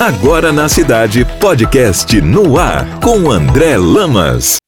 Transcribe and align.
Agora 0.00 0.50
na 0.50 0.66
cidade, 0.66 1.26
podcast 1.38 2.18
no 2.22 2.58
ar 2.58 3.00
com 3.00 3.30
André 3.30 3.76
Lamas. 3.76 4.59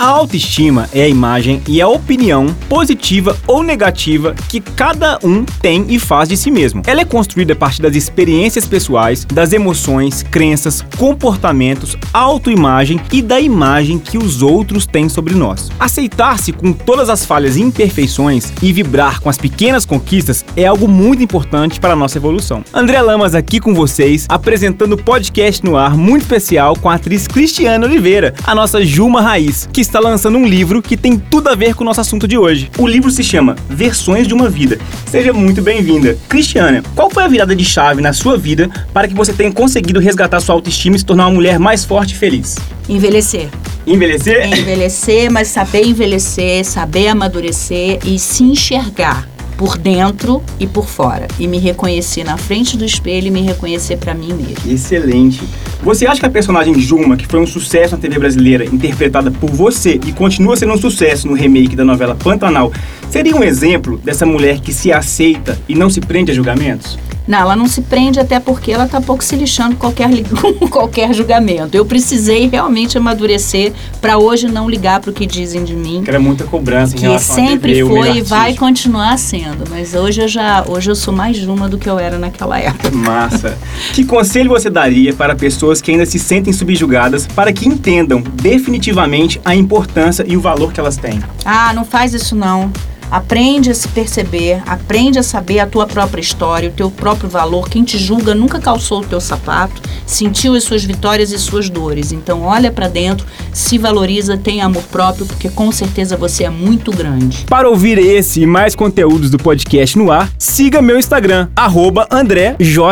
A 0.00 0.06
autoestima 0.06 0.88
é 0.94 1.02
a 1.02 1.08
imagem 1.08 1.60
e 1.68 1.78
a 1.78 1.86
opinião 1.86 2.46
positiva 2.70 3.36
ou 3.46 3.62
negativa 3.62 4.34
que 4.48 4.58
cada 4.58 5.18
um 5.22 5.44
tem 5.44 5.84
e 5.90 5.98
faz 5.98 6.26
de 6.26 6.38
si 6.38 6.50
mesmo. 6.50 6.80
Ela 6.86 7.02
é 7.02 7.04
construída 7.04 7.52
a 7.52 7.56
partir 7.56 7.82
das 7.82 7.94
experiências 7.94 8.66
pessoais, 8.66 9.26
das 9.26 9.52
emoções, 9.52 10.22
crenças, 10.22 10.82
comportamentos, 10.96 11.98
autoimagem 12.14 12.98
e 13.12 13.20
da 13.20 13.38
imagem 13.38 13.98
que 13.98 14.16
os 14.16 14.40
outros 14.40 14.86
têm 14.86 15.06
sobre 15.06 15.34
nós. 15.34 15.70
Aceitar-se 15.78 16.50
com 16.50 16.72
todas 16.72 17.10
as 17.10 17.26
falhas 17.26 17.56
e 17.56 17.60
imperfeições 17.60 18.54
e 18.62 18.72
vibrar 18.72 19.20
com 19.20 19.28
as 19.28 19.36
pequenas 19.36 19.84
conquistas 19.84 20.46
é 20.56 20.64
algo 20.64 20.88
muito 20.88 21.22
importante 21.22 21.78
para 21.78 21.92
a 21.92 21.96
nossa 21.96 22.16
evolução. 22.16 22.64
André 22.72 23.02
Lamas 23.02 23.34
aqui 23.34 23.60
com 23.60 23.74
vocês, 23.74 24.24
apresentando 24.30 24.94
o 24.94 25.02
podcast 25.02 25.62
no 25.62 25.76
ar 25.76 25.94
muito 25.94 26.22
especial 26.22 26.74
com 26.74 26.88
a 26.88 26.94
atriz 26.94 27.28
Cristiana 27.28 27.86
Oliveira, 27.86 28.32
a 28.44 28.54
nossa 28.54 28.82
Juma 28.82 29.20
Raiz, 29.20 29.68
que 29.70 29.89
está 29.90 29.98
lançando 29.98 30.38
um 30.38 30.46
livro 30.46 30.80
que 30.80 30.96
tem 30.96 31.18
tudo 31.18 31.48
a 31.48 31.54
ver 31.56 31.74
com 31.74 31.82
o 31.82 31.84
nosso 31.84 32.00
assunto 32.00 32.26
de 32.28 32.38
hoje. 32.38 32.70
O 32.78 32.86
livro 32.86 33.10
se 33.10 33.24
chama 33.24 33.56
Versões 33.68 34.28
de 34.28 34.32
uma 34.32 34.48
Vida. 34.48 34.78
Seja 35.06 35.32
muito 35.32 35.60
bem-vinda. 35.60 36.16
Cristiana, 36.28 36.82
qual 36.94 37.10
foi 37.10 37.24
a 37.24 37.28
virada 37.28 37.56
de 37.56 37.64
chave 37.64 38.00
na 38.00 38.12
sua 38.12 38.38
vida 38.38 38.70
para 38.94 39.08
que 39.08 39.14
você 39.14 39.32
tenha 39.32 39.52
conseguido 39.52 39.98
resgatar 39.98 40.40
sua 40.40 40.54
autoestima 40.54 40.94
e 40.94 40.98
se 41.00 41.04
tornar 41.04 41.26
uma 41.26 41.34
mulher 41.34 41.58
mais 41.58 41.84
forte 41.84 42.14
e 42.14 42.16
feliz? 42.16 42.56
Envelhecer. 42.88 43.48
Envelhecer? 43.84 44.46
Envelhecer, 44.46 45.32
mas 45.32 45.48
saber 45.48 45.84
envelhecer, 45.84 46.64
saber 46.64 47.08
amadurecer 47.08 47.98
e 48.04 48.16
se 48.16 48.44
enxergar 48.44 49.28
por 49.60 49.76
dentro 49.76 50.42
e 50.58 50.66
por 50.66 50.86
fora. 50.86 51.28
E 51.38 51.46
me 51.46 51.58
reconhecer 51.58 52.24
na 52.24 52.38
frente 52.38 52.78
do 52.78 52.84
espelho 52.86 53.26
e 53.26 53.30
me 53.30 53.42
reconhecer 53.42 53.98
para 53.98 54.14
mim 54.14 54.32
mesmo. 54.32 54.72
Excelente. 54.72 55.42
Você 55.82 56.06
acha 56.06 56.18
que 56.18 56.24
a 56.24 56.30
personagem 56.30 56.80
Juma, 56.80 57.14
que 57.14 57.26
foi 57.26 57.38
um 57.38 57.46
sucesso 57.46 57.94
na 57.94 58.00
TV 58.00 58.18
brasileira, 58.18 58.64
interpretada 58.64 59.30
por 59.30 59.50
você 59.50 60.00
e 60.06 60.12
continua 60.12 60.56
sendo 60.56 60.72
um 60.72 60.78
sucesso 60.78 61.28
no 61.28 61.34
remake 61.34 61.76
da 61.76 61.84
novela 61.84 62.14
Pantanal, 62.14 62.72
seria 63.10 63.36
um 63.36 63.44
exemplo 63.44 63.98
dessa 64.02 64.24
mulher 64.24 64.60
que 64.60 64.72
se 64.72 64.90
aceita 64.90 65.58
e 65.68 65.74
não 65.74 65.90
se 65.90 66.00
prende 66.00 66.32
a 66.32 66.34
julgamentos? 66.34 66.98
Não, 67.26 67.38
ela 67.38 67.56
não 67.56 67.66
se 67.66 67.82
prende 67.82 68.18
até 68.18 68.40
porque 68.40 68.72
ela 68.72 68.86
tá 68.86 69.00
pouco 69.00 69.22
se 69.22 69.36
lixando 69.36 69.76
com 69.76 69.80
qualquer, 69.80 70.08
qualquer 70.70 71.14
julgamento. 71.14 71.76
Eu 71.76 71.84
precisei 71.84 72.48
realmente 72.48 72.98
amadurecer 72.98 73.72
para 74.00 74.18
hoje 74.18 74.48
não 74.48 74.68
ligar 74.68 75.00
para 75.00 75.10
o 75.10 75.12
que 75.12 75.26
dizem 75.26 75.64
de 75.64 75.74
mim. 75.74 76.02
Que 76.02 76.10
era 76.10 76.20
muita 76.20 76.44
cobrança 76.44 76.94
em 76.94 76.98
que 76.98 77.02
relação 77.02 77.36
sempre 77.36 77.74
TV, 77.74 77.88
foi 77.88 78.18
e 78.18 78.22
vai 78.22 78.54
continuar 78.54 79.16
sendo. 79.18 79.64
Mas 79.70 79.94
hoje 79.94 80.22
eu 80.22 80.28
já 80.28 80.64
hoje 80.66 80.90
eu 80.90 80.96
sou 80.96 81.14
mais 81.14 81.36
Juma 81.36 81.68
do 81.68 81.78
que 81.78 81.88
eu 81.88 81.98
era 81.98 82.18
naquela 82.18 82.58
época. 82.58 82.90
Massa. 82.90 83.56
Que 83.92 84.04
conselho 84.04 84.50
você 84.50 84.68
daria 84.68 85.12
para 85.12 85.34
pessoas 85.34 85.80
que 85.80 85.90
ainda 85.90 86.06
se 86.06 86.18
sentem 86.18 86.52
subjugadas 86.52 87.26
para 87.26 87.52
que 87.52 87.68
entendam 87.68 88.20
definitivamente 88.20 89.40
a 89.44 89.54
importância 89.54 90.24
e 90.26 90.36
o 90.36 90.40
valor 90.40 90.72
que 90.72 90.80
elas 90.80 90.96
têm? 90.96 91.20
Ah, 91.44 91.72
não 91.72 91.84
faz 91.84 92.14
isso 92.14 92.34
não. 92.34 92.70
Aprende 93.10 93.70
a 93.70 93.74
se 93.74 93.88
perceber, 93.88 94.62
aprende 94.66 95.18
a 95.18 95.22
saber 95.22 95.58
a 95.58 95.66
tua 95.66 95.86
própria 95.86 96.20
história, 96.20 96.68
o 96.68 96.72
teu 96.72 96.90
próprio 96.90 97.28
valor. 97.28 97.68
Quem 97.68 97.82
te 97.82 97.98
julga 97.98 98.34
nunca 98.34 98.60
calçou 98.60 99.00
o 99.00 99.04
teu 99.04 99.20
sapato, 99.20 99.82
sentiu 100.06 100.54
as 100.54 100.64
suas 100.64 100.84
vitórias 100.84 101.32
e 101.32 101.38
suas 101.38 101.68
dores. 101.68 102.12
Então 102.12 102.42
olha 102.42 102.70
pra 102.70 102.88
dentro, 102.88 103.26
se 103.52 103.78
valoriza, 103.78 104.36
tem 104.36 104.60
amor 104.60 104.84
próprio, 104.84 105.26
porque 105.26 105.48
com 105.48 105.72
certeza 105.72 106.16
você 106.16 106.44
é 106.44 106.50
muito 106.50 106.90
grande. 106.92 107.44
Para 107.48 107.68
ouvir 107.68 107.98
esse 107.98 108.42
e 108.42 108.46
mais 108.46 108.74
conteúdos 108.74 109.30
do 109.30 109.38
podcast 109.38 109.98
no 109.98 110.12
ar, 110.12 110.30
siga 110.38 110.80
meu 110.80 110.98
Instagram, 110.98 111.48
arroba 111.56 112.06
AndréJAL. 112.10 112.90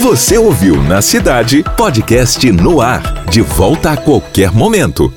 Você 0.00 0.38
ouviu 0.38 0.82
na 0.82 1.02
cidade, 1.02 1.64
podcast 1.76 2.50
no 2.50 2.80
ar. 2.80 3.24
De 3.30 3.42
volta 3.42 3.92
a 3.92 3.96
qualquer 3.96 4.50
momento. 4.50 5.12